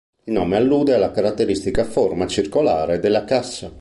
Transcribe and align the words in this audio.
Il 0.23 0.33
nome 0.33 0.55
allude 0.55 0.95
alla 0.95 1.11
caratteristica 1.11 1.83
forma 1.83 2.25
circolare 2.25 2.99
della 2.99 3.23
cassa. 3.23 3.69